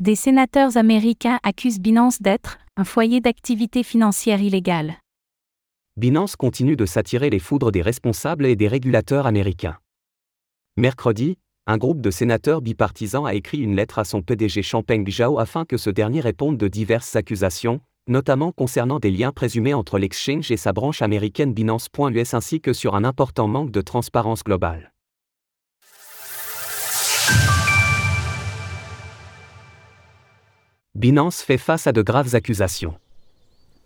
[0.00, 4.96] Des sénateurs américains accusent Binance d'être un foyer d'activité financière illégale.
[5.96, 9.78] Binance continue de s'attirer les foudres des responsables et des régulateurs américains.
[10.76, 11.38] Mercredi,
[11.68, 15.64] un groupe de sénateurs bipartisans a écrit une lettre à son PDG Champagne Zhao afin
[15.64, 20.56] que ce dernier réponde de diverses accusations, notamment concernant des liens présumés entre l'exchange et
[20.56, 24.93] sa branche américaine Binance.us ainsi que sur un important manque de transparence globale.
[31.04, 32.94] Binance fait face à de graves accusations.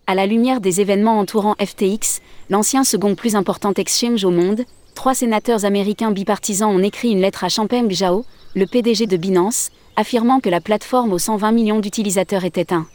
[0.07, 4.61] À la lumière des événements entourant FTX, l'ancien second plus important exchange au monde,
[4.95, 8.23] trois sénateurs américains bipartisans ont écrit une lettre à Champagne Zhao,
[8.55, 12.87] le PDG de Binance, affirmant que la plateforme aux 120 millions d'utilisateurs était un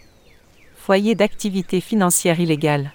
[0.74, 2.94] foyer d'activité financière illégale.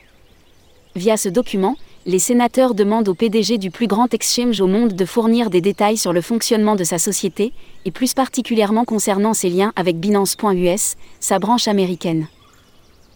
[0.96, 5.06] Via ce document, les sénateurs demandent au PDG du plus grand exchange au monde de
[5.06, 7.52] fournir des détails sur le fonctionnement de sa société,
[7.86, 12.28] et plus particulièrement concernant ses liens avec Binance.us, sa branche américaine.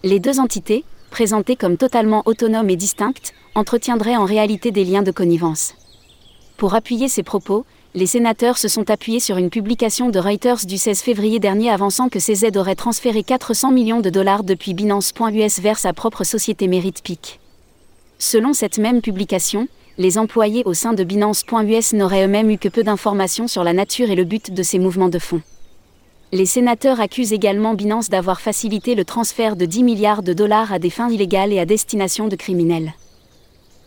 [0.03, 5.11] Les deux entités, présentées comme totalement autonomes et distinctes, entretiendraient en réalité des liens de
[5.11, 5.75] connivence.
[6.57, 10.77] Pour appuyer ces propos, les sénateurs se sont appuyés sur une publication de Reuters du
[10.77, 15.79] 16 février dernier avançant que CZ aurait transféré 400 millions de dollars depuis Binance.us vers
[15.79, 17.39] sa propre société MeritPeak.
[18.25, 22.81] Selon cette même publication, les employés au sein de Binance.us n'auraient eux-mêmes eu que peu
[22.81, 25.41] d'informations sur la nature et le but de ces mouvements de fonds.
[26.31, 30.79] Les sénateurs accusent également Binance d'avoir facilité le transfert de 10 milliards de dollars à
[30.79, 32.93] des fins illégales et à destination de criminels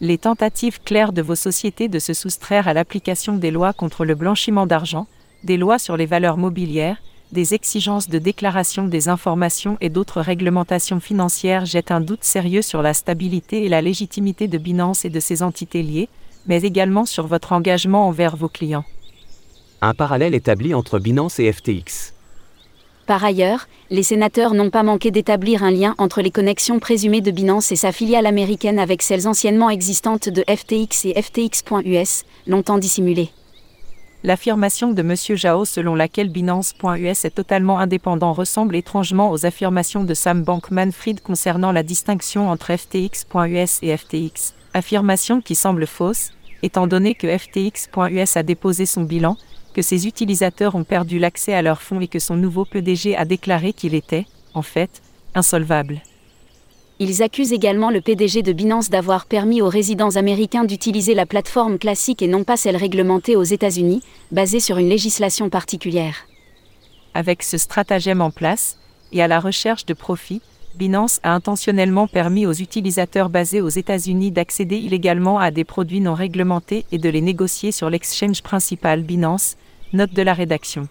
[0.03, 4.15] les tentatives claires de vos sociétés de se soustraire à l'application des lois contre le
[4.15, 5.07] blanchiment d'argent,
[5.43, 6.99] des lois sur les valeurs mobilières,
[7.33, 12.83] des exigences de déclaration des informations et d'autres réglementations financières jettent un doute sérieux sur
[12.83, 16.09] la stabilité et la légitimité de Binance et de ses entités liées,
[16.47, 18.85] mais également sur votre engagement envers vos clients.
[19.83, 22.15] Un parallèle établi entre Binance et FTX.
[23.07, 27.31] Par ailleurs, les sénateurs n'ont pas manqué d'établir un lien entre les connexions présumées de
[27.31, 33.31] Binance et sa filiale américaine avec celles anciennement existantes de FTX et FTX.us, longtemps dissimulées.
[34.25, 35.15] L'affirmation de M.
[35.37, 41.71] Jao selon laquelle Binance.us est totalement indépendant ressemble étrangement aux affirmations de Sam Bankman-Fried concernant
[41.71, 46.31] la distinction entre FTX.us et FTX, affirmation qui semble fausse,
[46.63, 49.37] étant donné que FTX.us a déposé son bilan,
[49.75, 53.27] que ses utilisateurs ont perdu l'accès à leurs fonds et que son nouveau PDG a
[53.27, 55.03] déclaré qu'il était, en fait,
[55.35, 56.01] insolvable.
[56.99, 61.79] Ils accusent également le PDG de Binance d'avoir permis aux résidents américains d'utiliser la plateforme
[61.79, 64.03] classique et non pas celle réglementée aux États-Unis,
[64.33, 66.27] basée sur une législation particulière.
[67.13, 68.79] Avec ce stratagème en place,
[69.13, 70.41] et à la recherche de profit,
[70.75, 76.15] Binance a intentionnellement permis aux utilisateurs basés aux États-Unis d'accéder illégalement à des produits non
[76.15, 79.57] réglementés et de les négocier sur l'exchange principal Binance,
[79.93, 80.89] Note de la rédaction.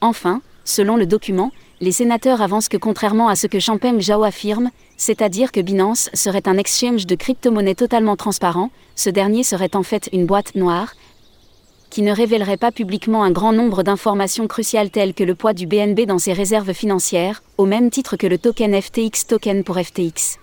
[0.00, 4.70] Enfin, selon le document, les sénateurs avancent que contrairement à ce que Champagne Zhao affirme,
[4.96, 10.08] c'est-à-dire que Binance serait un exchange de crypto-monnaies totalement transparent, ce dernier serait en fait
[10.12, 10.94] une boîte noire,
[11.90, 15.66] qui ne révélerait pas publiquement un grand nombre d'informations cruciales telles que le poids du
[15.66, 20.38] BNB dans ses réserves financières, au même titre que le token FTX token pour FTX.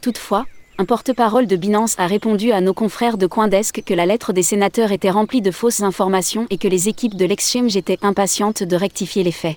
[0.00, 0.46] Toutefois,
[0.78, 4.44] un porte-parole de Binance a répondu à nos confrères de Coindesk que la lettre des
[4.44, 8.76] sénateurs était remplie de fausses informations et que les équipes de l'exchange étaient impatientes de
[8.76, 9.56] rectifier les faits.